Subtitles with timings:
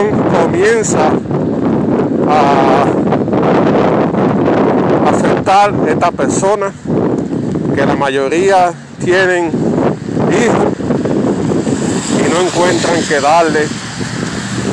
[0.00, 1.10] comienza
[2.28, 2.84] a
[5.08, 6.72] afectar a estas personas
[7.74, 8.72] que la mayoría
[9.04, 9.46] tienen
[10.30, 10.66] hijos
[12.18, 13.66] y no encuentran que darle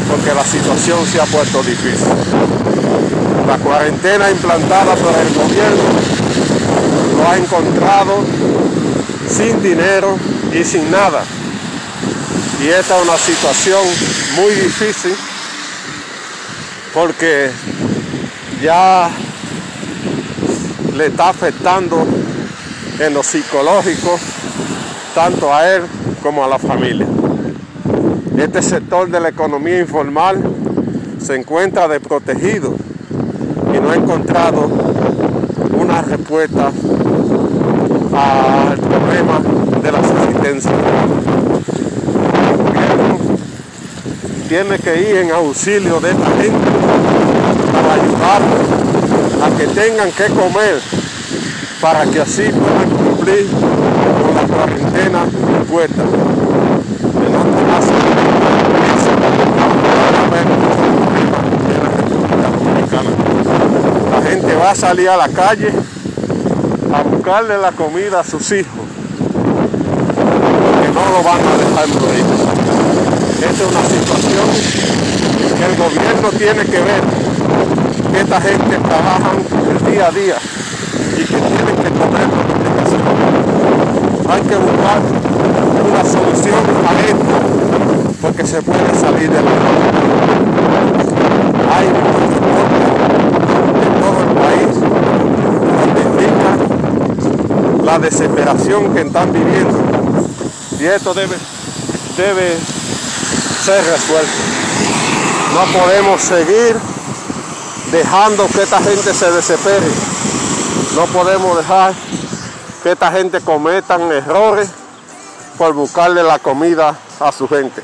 [0.09, 2.07] porque la situación se ha puesto difícil.
[3.47, 5.83] La cuarentena implantada por el gobierno
[7.17, 8.23] lo ha encontrado
[9.27, 10.17] sin dinero
[10.53, 11.23] y sin nada
[12.61, 13.81] y esta es una situación
[14.35, 15.15] muy difícil
[16.93, 17.49] porque
[18.61, 19.09] ya
[20.95, 22.05] le está afectando
[22.99, 24.19] en lo psicológico
[25.15, 25.83] tanto a él
[26.21, 27.07] como a la familia.
[28.37, 30.41] Este sector de la economía informal
[31.19, 32.75] se encuentra desprotegido
[33.73, 34.67] y no ha encontrado
[35.77, 36.71] una respuesta
[38.13, 39.41] al problema
[39.81, 40.71] de la subsistencia
[44.49, 46.71] tiene que ir en auxilio de esta gente
[47.71, 48.65] para ayudarlos
[49.43, 50.81] a que tengan que comer
[51.79, 55.25] para que así puedan cumplir con la cuarentena
[55.59, 56.01] impuesta.
[56.01, 57.93] Otro caso,
[64.11, 65.71] la gente va a salir a la calle
[66.91, 68.81] a buscarle la comida a sus hijos,
[70.15, 72.58] porque no lo van a dejar morir.
[73.41, 74.47] Esta es una situación
[75.57, 77.01] que el gobierno tiene que ver.
[78.11, 79.31] Que esta gente trabaja
[79.69, 80.35] el día a día
[81.15, 82.27] y que tienen que comer
[84.29, 84.99] Hay que buscar
[85.89, 87.35] una solución a esto
[88.21, 89.51] porque se puede salir de la
[91.75, 92.31] Hay muchos
[93.85, 94.73] en todo el país
[95.79, 96.51] donde indica
[97.85, 99.79] la desesperación que están viviendo.
[100.79, 101.35] Y esto debe,
[102.17, 102.57] debe
[103.77, 104.31] resuelto.
[105.53, 106.75] No podemos seguir
[107.91, 109.87] dejando que esta gente se desespere.
[110.95, 111.93] No podemos dejar
[112.83, 114.69] que esta gente cometan errores
[115.57, 117.81] por buscarle la comida a su gente.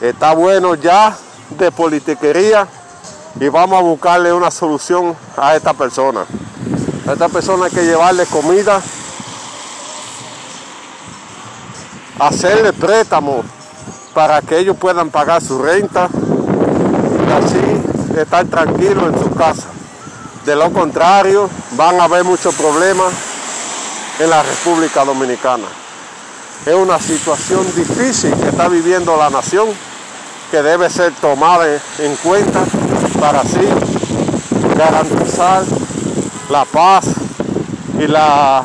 [0.00, 1.16] Está bueno ya
[1.50, 2.66] de politiquería
[3.38, 6.24] y vamos a buscarle una solución a esta persona.
[7.06, 8.80] A esta persona hay que llevarle comida,
[12.18, 13.44] hacerle préstamos
[14.16, 16.08] para que ellos puedan pagar su renta
[17.28, 19.66] y así estar tranquilos en su casa.
[20.46, 23.12] De lo contrario, van a haber muchos problemas
[24.18, 25.66] en la República Dominicana.
[26.64, 29.68] Es una situación difícil que está viviendo la nación
[30.50, 31.66] que debe ser tomada
[31.98, 32.64] en cuenta
[33.20, 33.68] para así
[34.78, 35.62] garantizar
[36.48, 37.04] la paz
[37.98, 38.64] y la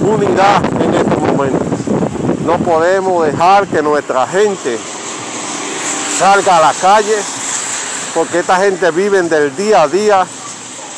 [0.00, 0.73] unidad.
[2.44, 4.78] No podemos dejar que nuestra gente
[6.18, 7.16] salga a la calle
[8.14, 10.26] porque esta gente vive del día a día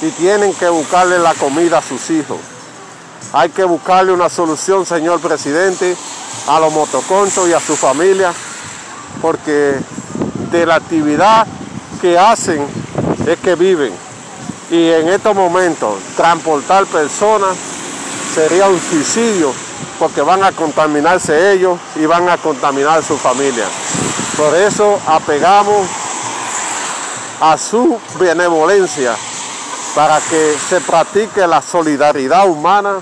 [0.03, 2.39] y tienen que buscarle la comida a sus hijos.
[3.33, 5.97] Hay que buscarle una solución, señor presidente,
[6.49, 8.33] a los motoconchos y a su familia,
[9.23, 9.77] porque
[10.51, 11.47] de la actividad
[12.01, 12.67] que hacen
[13.25, 13.93] es que viven.
[14.73, 17.57] Y en estos momentos, transportar personas
[18.35, 19.55] sería un suicidio
[19.99, 23.67] porque van a contaminarse ellos y van a contaminar su familia.
[24.37, 25.87] Por eso apegamos
[27.41, 29.15] a su benevolencia
[29.95, 33.01] para que se practique la solidaridad humana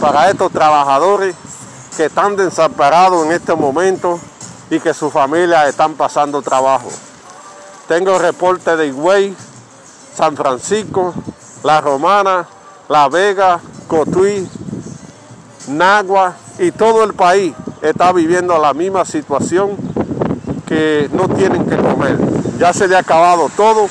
[0.00, 1.34] para estos trabajadores
[1.96, 4.18] que están desamparados en este momento
[4.70, 6.88] y que sus familias están pasando trabajo.
[7.86, 9.36] Tengo reporte de Higüey,
[10.16, 11.14] San Francisco,
[11.62, 12.48] La Romana,
[12.88, 14.48] La Vega, Cotuí,
[15.68, 19.76] Nagua y todo el país está viviendo la misma situación
[20.66, 22.18] que no tienen que comer.
[22.58, 23.88] Ya se le ha acabado todo.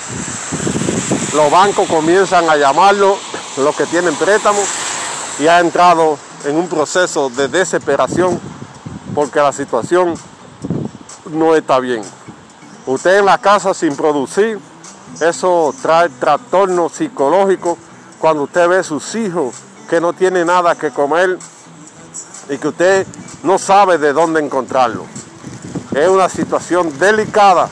[1.33, 3.17] Los bancos comienzan a llamarlo
[3.57, 4.65] los que tienen préstamos
[5.39, 8.39] y ha entrado en un proceso de desesperación
[9.15, 10.15] porque la situación
[11.31, 12.01] no está bien.
[12.85, 14.59] Usted en la casa sin producir,
[15.21, 17.77] eso trae trastorno psicológico
[18.19, 19.55] cuando usted ve a sus hijos
[19.89, 21.37] que no tienen nada que comer
[22.49, 23.07] y que usted
[23.43, 25.05] no sabe de dónde encontrarlo.
[25.95, 27.69] es una situación delicada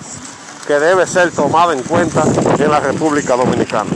[0.67, 2.23] que debe ser tomada en cuenta
[2.57, 3.89] en la República Dominicana.